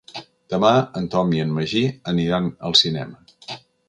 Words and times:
Demà 0.51 0.69
en 1.01 1.03
Tom 1.15 1.35
i 1.39 1.43
en 1.43 1.53
Magí 1.57 1.83
aniran 2.13 2.47
al 2.71 2.77
cinema. 2.81 3.59